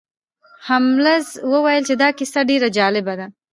[0.67, 3.27] هولمز وویل چې دا کیسه ډیره عجیبه ده.